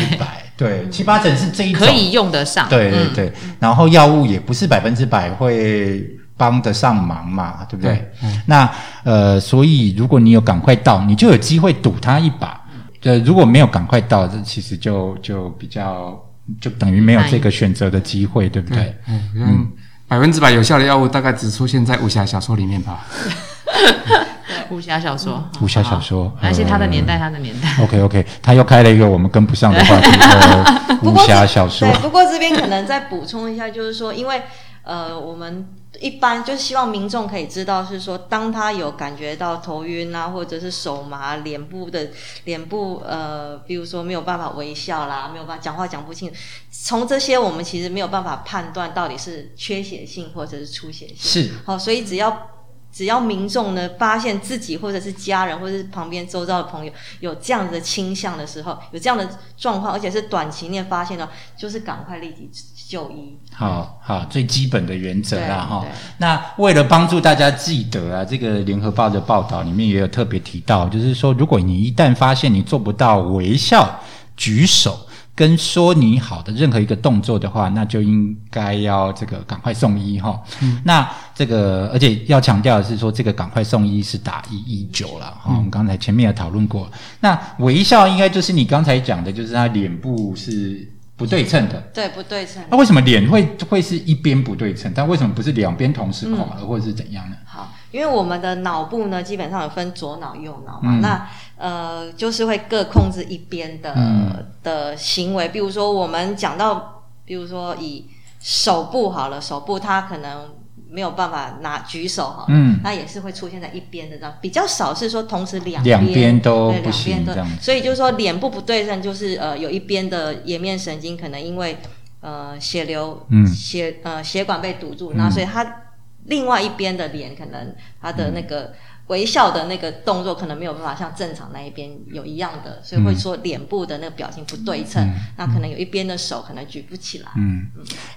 [0.56, 2.66] 对，七八成是这一种可以用得上。
[2.68, 6.06] 嗯对对对，然后药物也不是百分之百会
[6.40, 8.10] 帮得上忙嘛，对不对？
[8.46, 8.66] 那
[9.04, 12.58] 呃，所以如果你有赶快到，你就有机会赌他一把。
[13.02, 16.18] 呃，如果没有赶快到，这其实就就比较
[16.58, 18.96] 就等于没有这个选择的机会，对不对？
[19.06, 19.68] 嗯，嗯，
[20.08, 23.04] 百分之百有效的药物大概只出现在武侠小说里面吧。
[24.70, 27.68] 武侠小说，武侠小说而且他的呃年代，他的年代。
[27.82, 34.42] OK OK， 他又开了一个我们跟不上的话题，呃， 武侠小说对，不过这边可能再补充一下，就是说，因为
[34.82, 35.66] 呃，我们
[35.98, 42.10] 一般就是希望民众可以知道，是说当他有感觉到头晕啊，或者是手麻、脸部的
[42.44, 46.32] 脸部呃，比如说没有办法微笑啦，没有办法讲话讲不清，
[46.70, 51.16] 从这些我们其实没有办法判断到底是缺血性或者是出血性。
[51.18, 52.50] 是好，所以只要
[52.92, 62.48] 只要民众呢发现自己或者是家人或者是旁边周遭的朋友有这样子的倾向的时候，有这样的状况，而且是短期内发现的，就是赶快立即
[62.90, 63.38] 就医。
[63.54, 65.86] 好好最基本的原则啦哈。
[66.18, 74.00] 那为了帮助大家记得啊，这个联合报的报道里面也有特别提到，就是说，如果你一旦发现你做不到微笑、
[74.36, 74.98] 举手。
[75.32, 80.38] 跟说你好的任何一个动作的话，那就应该要这个赶快送医哈。
[80.84, 85.54] 那这个而且要强调的是说，这个赶快送医是打一一九了哈。
[85.56, 90.86] 我们刚才前面也讨论过，那微笑应该就是你刚才讲的，就是他脸部是
[91.20, 92.62] 不对称的，对，不对称。
[92.70, 94.90] 那为什么脸会会是一边不对称？
[94.96, 97.36] 但为什么不是两边同时垮了，或者是怎样呢？
[97.44, 101.28] 好，因为我们的脑部呢，基本上有分左脑、右脑嘛，嗯那
[101.58, 105.50] 呃，就是会各控制一边的、嗯的行为。
[105.50, 108.06] 比如说，我们讲到，比如说以
[108.40, 110.48] 手部好了，手部它可能
[110.90, 112.80] 没有办法拿举手哈，嗯。
[112.82, 121.78] 那也是会出现在一边的这样，比较少是说同时两两边都对不行两边都这样所以就是说脸部不对称，就是呃有一边的颜面神经可能因为
[122.20, 123.46] 呃血流，嗯。
[123.46, 125.16] 血呃血管被堵住，嗯。
[125.16, 125.82] 那所以它
[126.26, 128.72] 另外一边的脸可能它的那个
[129.10, 137.28] 微笑的那个动作可能没有办法像正常那一边有一样的，所以会说脸部的那个表情不对称，嗯那可能有一边的手可能举不起来。
[137.36, 137.66] 嗯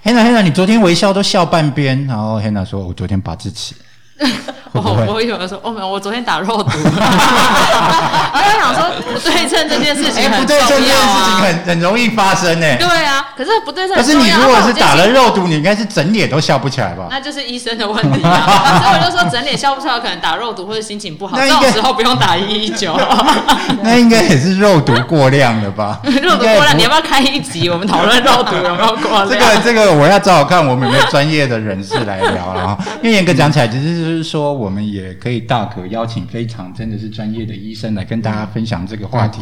[0.04, 3.74] ，Hanna Hanna，你昨天微笑都笑半边，然后 Hanna 说：“我昨天拔智齿。”
[4.80, 5.12] 会 不哦，会？
[5.12, 7.02] 我以为说，哦没有，我昨天打肉毒，然
[8.32, 11.40] 后我想说不对称这件事情哎，很重不对称这件事情啊。
[11.40, 12.66] 很很容易发生呢。
[12.78, 14.14] 对啊，可是不对称可是。
[14.14, 17.06] 你如果是打了肉毒，你应该是整脸都笑不起来吧？
[17.10, 18.80] 那就是医生的问题啊。
[18.82, 22.98] 所以我就说整脸笑不出来，可能打肉毒或者心情不好，这那应该种时候不用打一一九。
[23.82, 26.00] 那应该也是肉毒过量了吧？
[26.22, 27.68] 肉毒过量，你要不要开一集？
[27.68, 29.28] 我们讨论肉毒有没有过量？
[29.28, 32.78] 这个这个我要找找看，我们有没有专业的人士来聊了啊。
[33.02, 39.40] 因为严格讲起来，其实就是说，我们也可以大可邀请非常真的是专业的医生来跟大家分享这个话题。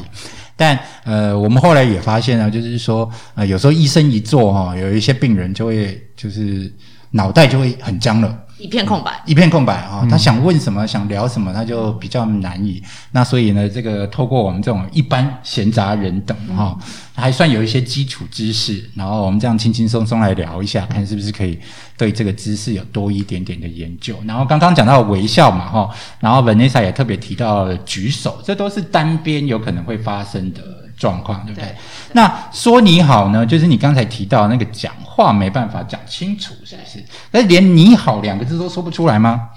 [0.56, 6.70] 但呃，我们后来也发现啊，就是说，呃，有时候医生一做哈，有一些病人就会就是
[7.10, 8.38] 脑袋就会很僵了。
[8.62, 9.20] 一片空白。
[9.26, 12.82] 一片空白啊、他想问什么，想聊什么，他就比较难以。
[13.10, 16.78] 那所以呢，这个透过我们这种一般闲杂人等哈、
[17.14, 21.58] 还算有一些基础知识，然后我们这样轻轻松松来聊一下，看是不是可以
[21.98, 24.16] 对这个知识有多一点点的研究。
[24.24, 30.62] 然后刚刚讲到微笑嘛哈，然后 Vanessa 也特别提到了举手，这都是单边有可能会发生的
[31.02, 31.68] 状况，对不对？
[31.68, 31.76] 对
[32.12, 37.04] 那说你好呢，就是你刚才提到那个讲话没办法讲清楚，是不是？
[37.32, 39.50] 那连你好两个字都说不出来吗？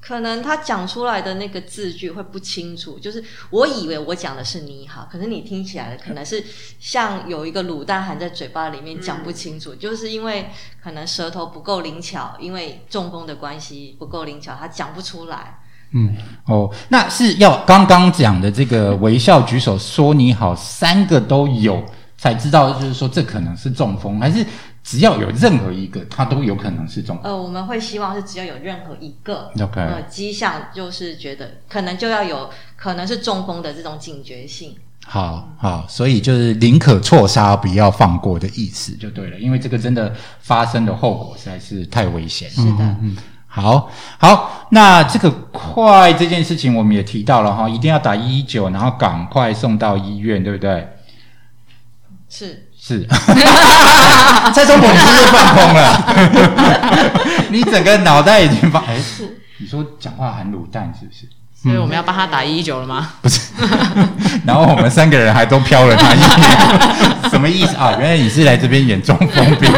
[0.00, 6.44] 可能他讲出来的那个字句会不清楚，就是我以为我讲的是你好，可是你听起来的可能是
[6.78, 10.50] 像有一个卤蛋含在嘴巴里面讲不清楚，就是因为
[10.82, 15.58] 可能舌头不够灵巧，因为中风的关系不够灵巧，他讲不出来。
[15.92, 16.14] 嗯，
[16.46, 21.84] 哦，那是要刚刚讲的这个微笑、举手、说你好，三个都有
[22.16, 24.44] 才知道，就是说这可能是中风，还是
[24.82, 27.24] 只要有任何一个，它都有可能是中风。
[27.24, 34.74] 呃，我们会希望是只要有任何一个 OK 呃迹象，就是觉得可能就要有可能是中风的这种警觉性。
[35.04, 42.48] 好好，所以就是宁可错杀，不要放过的意思就对了，因为这个真的发生的后果实在是太危险。
[42.50, 42.96] 是的，
[43.54, 50.88] 好好，那这个快这件事情我们也提到了哈，一定要打一一九，然后赶快送到医院，对不对？
[52.30, 53.06] 是是，
[54.54, 57.12] 蔡中博，你是不是放空了？
[57.52, 58.96] 你整个脑袋已经放哎，
[59.58, 61.28] 你说讲话含卤蛋是不是？
[61.62, 63.10] 所以我们要帮他打一一九了吗？
[63.20, 63.52] 不是，
[64.46, 67.94] 然后我们三个人还都飘了他一眼，什么意思啊？
[68.00, 69.70] 原来你是来这边演中风病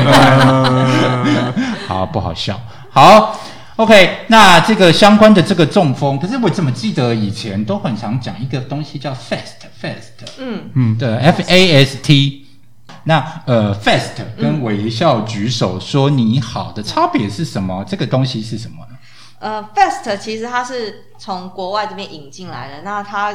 [1.89, 2.59] 好不好笑？
[2.91, 3.37] 好
[3.77, 12.47] ，OK，那这个相关的这个中风，可是我怎么记得以前都很常讲一个东西叫 fast，fast，嗯，嗯，的 F A S T。
[13.07, 17.85] 那呃，fast 跟微笑举手说你好的差别是什么？
[17.87, 18.97] 这个东西是什么呢？
[19.41, 23.35] 呃，fast 其实它是从国外这边引进来的，那它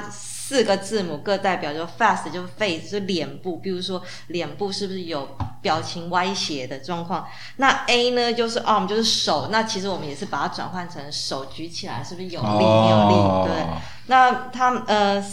[0.50, 7.28] 四个字母各代表就 fast 就是 face 是脸部，比如说脸部是不是有表情歪斜的状况？
[7.58, 13.54] 那 A 呢就是 arm 就是手，那其实我们也是把它转换成手举起来是不是有力、没有力？
[13.54, 13.68] 对，
[14.08, 15.24] 那它呃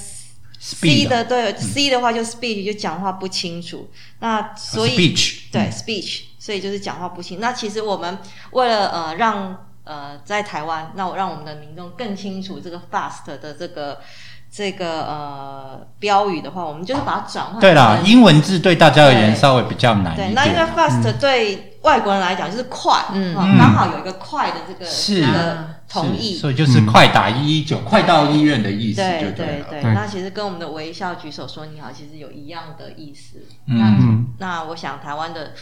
[0.61, 7.40] C 的对 C 的话就 speech 就讲话不清楚，那所以 speech 对 speech，所以就是讲话不清。
[7.40, 8.18] 那其实我们
[8.50, 13.98] 为了呃让呃在台湾，那我让我们的民众更清楚这个 fast 的这个
[14.50, 20.35] 这个呃标语的话，我们就是把它转换对啦，英文字对大家而言稍微比较难一对，点。
[20.35, 23.35] 那因为 fast 对外国人来讲就是快，嗯。
[23.38, 25.20] 嗯，刚好有一个快的这个是。
[25.20, 26.35] 这个同意。
[26.35, 29.66] 是，所以就是快打一一九，快到医院的意思就对对了。
[29.70, 33.44] 对，那其实跟我们的微笑举手说你好，其实有一样的意思。
[33.66, 33.78] 嗯。
[33.78, 34.26] 那嗯。
[34.38, 35.52] 那我想台湾的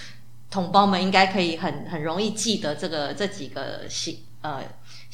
[0.51, 4.61] 同胞们应该可以很很容易记得这个这几个行呃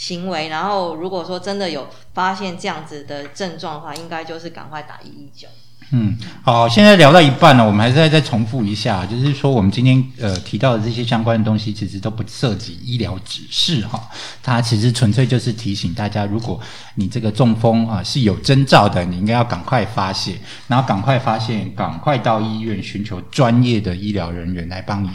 [0.00, 5.46] 行为，然后如果说真的有发现这样子的症状的话，应该就是赶快打一一九。
[5.92, 14.08] 嗯，好，现在聊到一半了，我们还是再再重复一下，就是说我们今天呃提到的这些相关的东西，其实都不涉及医疗指示哈，
[14.42, 16.58] 它其实纯粹就是提醒大家，如果
[16.94, 25.10] 你这个中风啊、是有征兆的，你应该要赶快发现，然后赶快发现，赶快到医院寻求专业的医疗人员来帮你。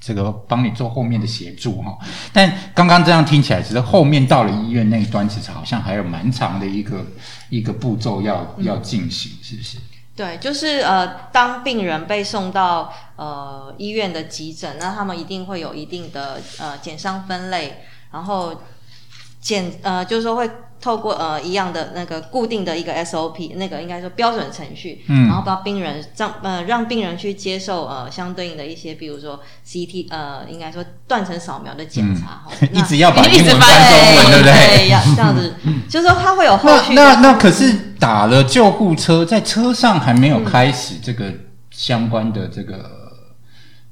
[0.00, 1.98] 这个帮你做后面的协助哈，
[2.32, 7.04] 但刚刚这样听起来，其实后面到了医院那一端，其实好像还有蛮长的一个
[7.50, 9.76] 一个步骤要要进行，是不是？
[10.16, 18.62] 对，就是呃，当病人被送到呃医院的急诊，那他们一定会有一定的呃减伤分类，然后
[19.40, 34.52] 检呃就是说会透过呃一样的那个固定的一个 SOP，那个应该说标准程序，嗯然后帮病人让呃让病人去接受呃相对应的一些，比如说 CT 呃应该说断层扫描的检查哈、一直要把一直英文翻中文，对不对？
[34.78, 34.88] 对？
[34.88, 35.54] 要这样子，
[35.88, 41.32] 就是说他会有后那那可是打了救护车，在车上还没有开始这个
[41.70, 42.90] 相关的这个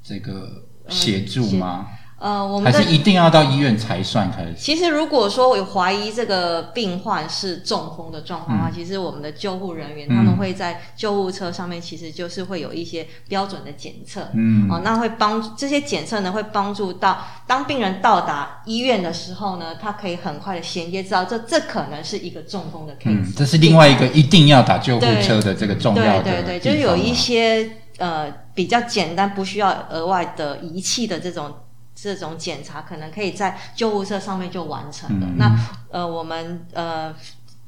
[0.03, 0.49] 这个
[0.89, 1.85] 协助吗？
[2.19, 4.53] 呃我们还是一定要到医院才算开始？
[4.57, 14.27] 其实，如果说有怀疑这个病患是中风的状况的话，嗯其实我们的救护人员、嗯他们会在救护车上面，其实就是会有一些标准的检测。
[14.33, 23.05] 嗯哦，那会帮这些检测呢，会帮助到当病人到达医院的时候呢，他可以很快的衔接知道这这可能是一个中风的 case。
[23.05, 31.53] 嗯，这是另外一个一定要打救护车的这个重要的对对对，地就是有一些呃比较简单，不需要额外的仪器的这种
[32.01, 35.27] 这种检查，可能可以在救护车上面就完成了。
[35.27, 35.51] 嗯那
[35.91, 37.13] 呃，我们呃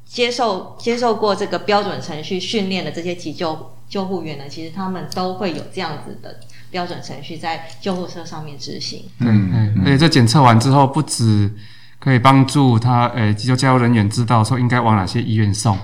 [0.05, 6.39] 接受接受过这个标准程序训练的这些急救救护员呢，其实他们都会有这样子的
[6.69, 9.05] 标准程序在救护车上面执行。
[9.19, 11.51] 嗯嗯，而且这检测完之后，不止
[11.99, 15.77] 可以帮助他呃急救加油人员知道说应该往哪些医院送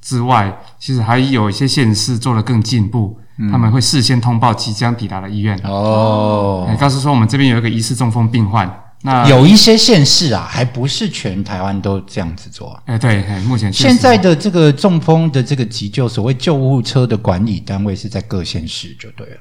[0.00, 3.18] 之外，其实还有一些县市做得更进步，
[3.50, 8.80] 他们会事先通报即将抵达的医院，哦哎，告诉说我们这边有一个疑似中风病患。
[9.06, 12.82] 那有一些县市啊，还不是全台湾都这样子做啊。
[12.86, 19.36] 哎对，哎目前现在的这个中风的这个急救，所谓救护车的管理单位是在各县市就对了。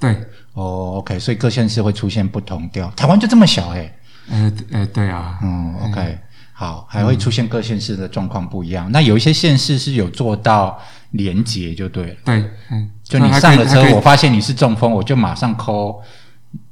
[0.00, 0.16] 对，
[0.54, 2.90] 哦，OK，所以各县市会出现不同调。
[2.96, 3.96] 台湾就这么小哎、
[4.30, 6.18] 呃呃对啊，嗯，OK，
[6.52, 8.90] 好，还会出现各县市的状况不一样。
[8.90, 10.76] 那有一些县市是有做到
[11.12, 16.00] 连结就对了，对，嗯，就你上了车，我发现你是中风，我就马上 call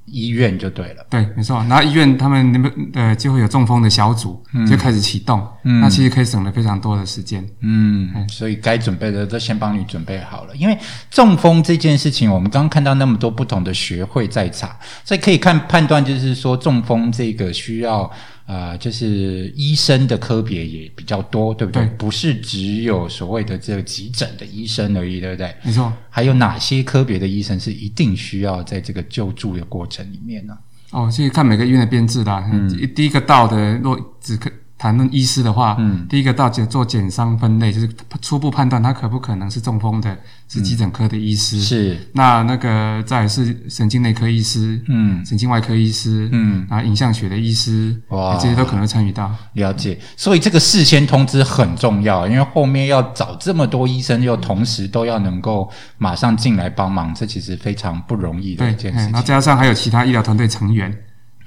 [0.07, 1.07] 医院就对了。
[1.09, 1.65] 对，没错。
[1.69, 7.47] 然后医院他们那边呃就会有中风的小组，就开始启动，嗯那其实可以省了非常多的时间。
[7.61, 10.57] 嗯，所以该准备的都先帮你准备好了。
[10.57, 10.77] 因为
[11.11, 18.11] 中风这件事情，我们刚刚看到那么多不同的学会在查，所以可以看判断，就是说中风这个需要
[18.53, 21.87] 呃，就是医生的科别也比较多，对不对？
[21.87, 25.55] 对不是只有所谓的这个急诊的医生而已，对不对？
[25.63, 25.91] 没错。
[26.11, 30.55] 还有哪些科别的医生是一定需要在这个救助的过程里面呢？
[30.91, 32.47] 哦，其实看每个医院的编制啦。
[32.53, 34.51] 嗯，第一个到的，若只可
[34.83, 36.05] 谈论医师的话，嗯。
[36.09, 37.89] 第一个到检做检伤分类，就是
[38.21, 40.19] 初步判断他可不可能是中风的，
[40.49, 41.61] 是急诊科的医师。
[41.61, 45.25] 是，那那个再是神经内科医师，嗯。
[45.25, 48.37] 神经外科医师，嗯，啊影像学的医师，哇。
[48.43, 49.31] 这些都可能会参与到。
[49.53, 59.27] 了解，所以这个事先通知很重要，因为后面要找这么多医生，又同时都要能够马上进来帮忙，这其实非常不容易的对一，件哎然后事情。
[59.27, 60.93] 加上还有其他医疗团队成员，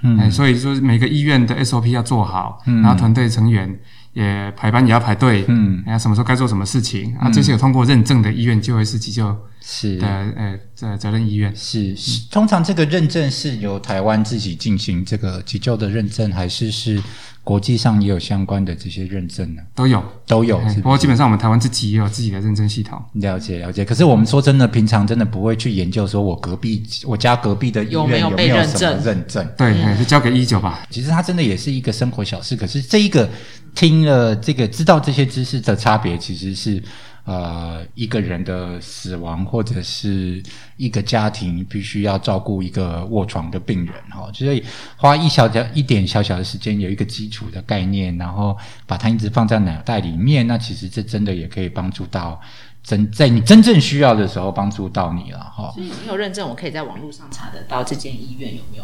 [0.06, 0.20] 嗯。
[0.20, 2.82] 哎，所以说每个医院的 SOP 要做好，嗯。
[2.82, 3.78] 然后团队成员
[4.14, 7.30] 也排班也要排队，嗯，然后，什么时候该做什么事情啊？
[7.32, 9.98] 这些有通过认证的医院就会是急救是。
[9.98, 11.54] 的呃责责任医院。
[11.56, 11.96] 是。
[11.96, 17.02] 是，通常这个认证是由台湾自己进行这个急救的认证，还是是
[17.46, 19.62] 国际上也有相关的这些认证呢？
[19.76, 23.00] 都有，都有，不是不过基本上我们台湾自己也有自己的认证系统。
[23.14, 23.86] 了解了解。
[23.86, 29.48] 可是我们说真的，平常真的不会去研究说我隔壁我家隔壁的医院有没有有没有什么被认证认证。
[29.56, 30.86] 对，哎，就交给一九吧。
[30.90, 33.30] 其实它真的也是一个生活小事，可是这一个
[33.76, 36.82] 听了这个知道这些知识的差别，其实是
[37.26, 40.42] 呃一个人的死亡或者是
[40.78, 44.64] 一个家庭必须要照顾一个卧床的病人哈，所以
[44.96, 48.56] 花一小点一点小小的时间有一个基础的概念，然后
[48.86, 52.40] 把它一直放在脑袋里面，那其实这真的也可以帮助到
[52.84, 55.72] 真在你真正需要的时候帮助到你了哈。
[55.74, 58.84] 所以你有认证，我可以在网络上查得到这间医院有没有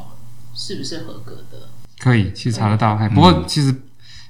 [0.56, 1.70] 是不是合格的。
[2.00, 2.96] 可以，其实查得到。
[2.96, 3.72] 哎，不过其实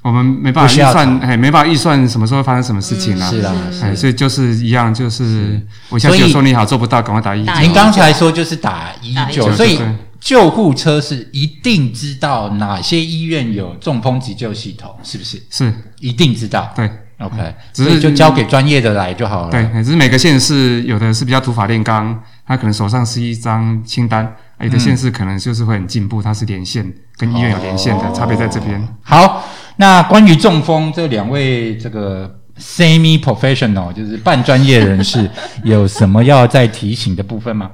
[0.01, 3.29] 我们没办法预算，哎，没办法预算什么时候会发生什么事情啦。
[3.29, 9.79] 是啦，哎，所以就是一样，就是我下所以去说你好做不到，赶快打一打您刚才说就是打一打九，119所以
[10.19, 15.41] 救护车是一定知道哪些医院有中风急救系统，是不是？
[15.49, 16.71] 是，一定知道。
[16.75, 16.89] 对。
[17.21, 17.37] OK，
[17.71, 19.51] 只是所以就交给专业的来就好了。
[19.51, 24.25] 对，哎只是每个县市有的是比较土法炼钢，他可能手上是一张清单，
[24.57, 28.87] 啊有的县市可能就是会很进步，它是连线，跟医院有连线的，哦差别在这边。
[29.03, 29.43] 好，
[29.81, 35.27] 那关于中风这两位这个 semi professional，就是半专业人士，
[35.63, 37.71] 有什么要再提醒的部分吗？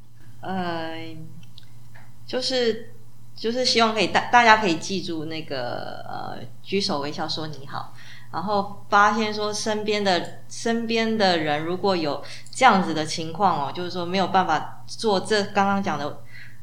[0.40, 0.92] 呃，
[2.26, 2.94] 就是
[3.36, 7.92] 就是希望可以大大家可以记住那个呃，举手微笑说你好，
[8.32, 16.20] 然后发现说身边的身边的人如果有这样子的情况哦，就是说没有办法做这刚刚讲的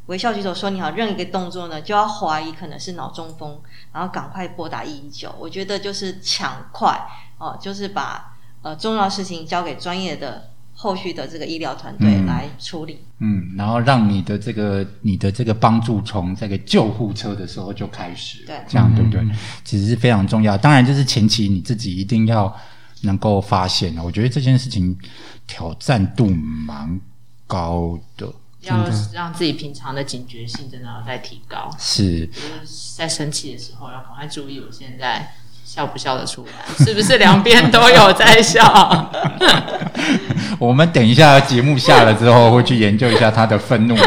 [0.08, 3.58] 微笑举手说你好，任一个动作呢，就要怀疑可能是脑中风，
[3.94, 5.34] 然后赶快拨打一一九。
[5.40, 7.00] 我觉得就是抢快
[7.38, 13.00] 哦，就是把呃重要事情交给专业的后续的这个医疗团队嗯来处理。
[13.20, 19.20] 嗯，然后让你的这个你的这个帮助从这个救护车的时候就开始，对这样对不对？
[19.22, 19.32] 嗯
[19.64, 20.58] 其实是非常重要。
[20.58, 22.56] 当然，就是前期你自己一定要
[23.02, 24.98] 能够发现我觉得这件事情
[25.46, 27.00] 挑战度蛮
[27.46, 28.32] 高的，
[28.62, 32.26] 要让自己平常的警觉性真的要再提高，是。
[32.28, 35.36] 就是在生气的时候要赶快注意，我现在
[35.68, 36.52] 笑不笑得出来，
[36.86, 39.12] 是不是两边都有在笑？
[40.58, 44.04] 我们等一下节目下了之后，会去研究一下他的愤怒值，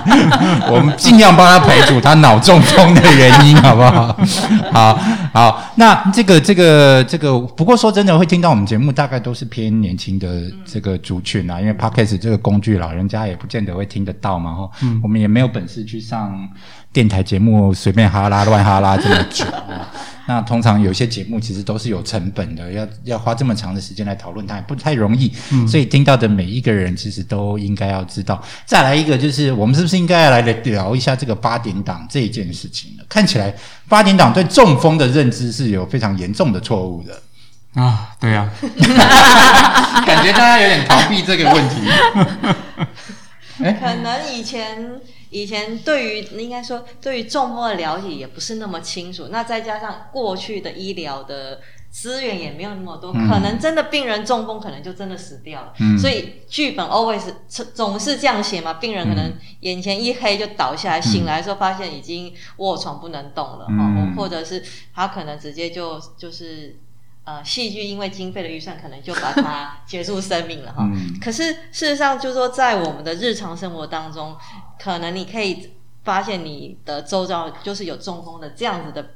[0.70, 4.18] 我们尽量帮他排除他脑中风的原因，好不好？
[4.72, 4.98] 好
[5.34, 14.70] 好，那这个这个这个，不过说真的，会听到我们节目大概都是偏年轻的这个族群啊，因为 Podcast 这个工具，老人家也不见得会听得到嘛，哈、
[15.02, 16.48] 我们也没有本事去上
[16.92, 19.86] 电台节目随便哈拉乱哈拉这么久啊。
[20.28, 25.32] 那通常有些节目其实都是有成本的，要要花这么长的时间来讨论它，也不太容易。
[25.66, 28.44] 所以听到的每一个人其实都应该要知道。
[28.66, 33.02] 再来一个就是，我们是不是应该要来聊一下这个八点档这一件事情呢？
[33.08, 33.54] 看起来
[33.88, 37.22] 八点档对中风的认知是有非常严重的错误的，
[37.80, 38.50] 啊，对呀、
[40.04, 41.76] 感觉大家有点逃避这个问题。
[43.80, 44.78] 可能以前
[45.30, 51.60] 以前对于应该说对于中风的了解也不是那么清楚，那再加上过去的医疗的
[51.90, 55.72] 资源也没有那么多，嗯可能真的病人中风可能就真的死掉了。
[55.80, 57.22] 嗯所以剧本 always
[57.74, 64.62] 总是这样写嘛，病人可能眼前一黑就倒下来，醒来的时候发现已经卧床不能动了，嗯哦或者是
[64.94, 66.76] 他可能直接就就是。
[67.24, 70.78] 呃，戏剧因为经费的预算，可能就把它结束生命了哈。
[70.90, 74.34] 嗯可是事实上，就是说，在我们的日常生活当中，
[74.78, 75.74] 可能你可以
[76.04, 79.10] 发现你的周遭就是有中风的这样子的。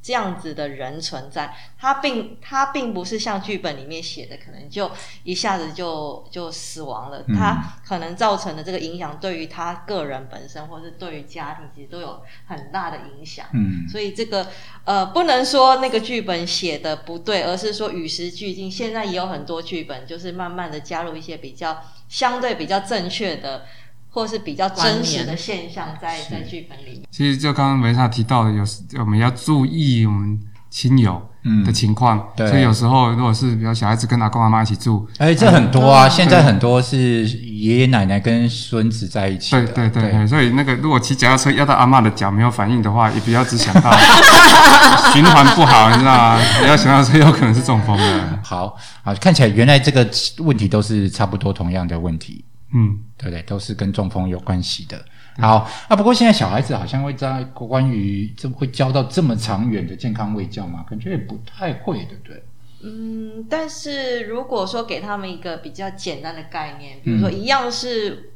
[0.00, 4.90] 这样子的人存在，他并他并不是像剧本里面写的，可能就
[5.24, 7.22] 一下子就就死亡了。
[7.36, 13.46] 他可能造成的这个影响，对于他个人本身，或是对于家庭，其实都有很大的影响。
[13.52, 14.46] 嗯，所以这个
[14.84, 18.70] 呃，不能说那个剧本写的不对，而是说与时俱进。
[18.70, 23.66] 现在也有很多剧本，就是慢慢的加入一些比较相对比较正确的。
[24.10, 27.02] 或是比较真实的现象，在在剧本里面。
[27.10, 30.38] 其实就刚刚维莎提到的，有时我们要注意我们
[30.70, 31.20] 亲友
[31.64, 32.28] 的情况。
[32.36, 32.48] 对。
[32.48, 36.08] 所以有时候如果是比如小孩子跟阿公阿妈一起住，哎，这很多啊。
[36.08, 39.52] 现在很多是爷爷奶奶跟孙子在一起。
[39.52, 40.26] 对对对。
[40.26, 43.90] 所以那个如果骑脚踏车压到阿妈的脚没有反应的话，也不要只想到
[45.12, 46.40] 循环不好，你知道吗？
[46.58, 48.38] 不要想到这有可能是中风的。
[48.42, 52.44] 好好，看起来原来这个问题都是差不多同样的问题。
[52.74, 55.02] 嗯，对对，都是跟中风有关系的。
[55.38, 62.42] 好啊，不过现在小孩子好像会在关于这会教到这么长远的健康卫教嘛，感觉也不太会，对不对？
[62.82, 68.32] 嗯，但是如果说给他们一个比较简单的概念，比如说一样是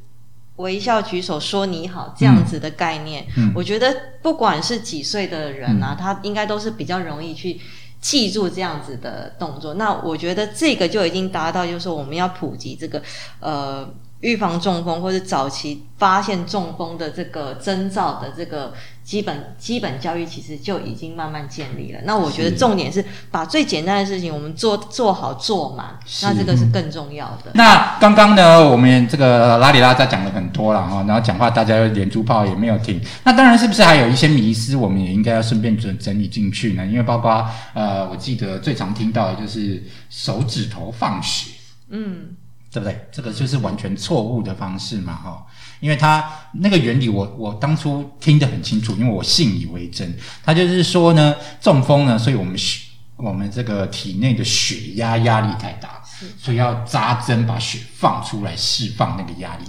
[0.55, 7.59] 微笑举手说你好这样子的概念，我觉得不管是几岁的人啊，他应该都是比较容易去
[7.99, 9.73] 记住这样子的动作。
[9.73, 13.03] 那我觉得这个就已经达到，就是说我们要普及这个
[13.41, 13.93] 呃。
[14.23, 21.99] 预防中风或者早期发现中风的这个征兆的这个基本基本教育，其实就已经慢慢建立了。
[22.05, 27.51] 那我觉得重点是把最简单的事情我们做做好做满，那这个是更重要的。
[27.53, 33.01] 那刚刚呢，我们这个拉里拉扎讲了很多了哈，然后讲话大家又连珠炮也没有停。
[33.25, 36.85] 那当然是不是还有一些迷思，我们也应该要顺便整整理进去呢？
[36.85, 41.51] 因为包括呃，我记得最常听到的就是手指头放血，
[41.89, 42.37] 嗯。
[42.73, 43.07] 对不对？
[43.11, 45.45] 这个就是完全错误的方式嘛，哈！
[45.79, 50.11] 因为它那个原理，我我当初听得很清楚，因为我信以为真。
[50.43, 52.81] 它就是说呢，中风呢，所以我们血
[53.15, 56.01] 我们这个体内的血压压力太大，
[56.35, 59.65] 所以要扎针把血放出来，释放那个压力。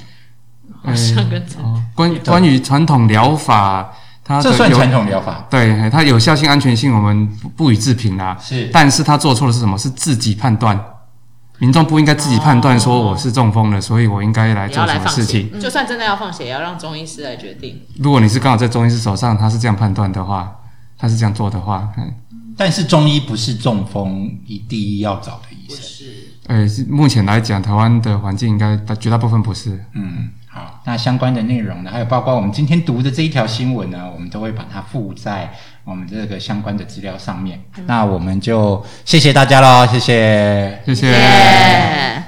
[0.82, 1.44] 好像跟
[1.94, 3.92] 关关于传统疗法，
[4.24, 5.46] 它这算传统疗法？
[5.50, 8.38] 对，它有效性、安全性，我们不予置评啦。
[8.40, 9.76] 是，但是他做错的是什么？
[9.76, 10.82] 是自己判断。
[11.58, 15.58] 民众不应该自己判断说我是中风了，所以我应该来做什么事情。
[15.60, 17.80] 就算真的要放血，也要让中医师来决定。
[17.98, 20.54] 如果你是刚好在中医师手上，他是这样判断的话，
[20.98, 21.88] 他是这样做的话，
[22.56, 25.78] 但是中医不是中风一第一要找的医生。
[25.78, 26.04] 是。
[26.46, 29.84] 呃，目前来讲，台湾的环境应该绝大部分不是。
[29.94, 30.30] 嗯。
[30.48, 35.52] 好，那相关的内容呢，还有包括我们今天读的这一条新闻呢，我们都会把它附在
[35.84, 37.60] 我们这个相关的资料上面。
[37.86, 42.23] 那我们就谢谢大家喽，谢谢，谢谢。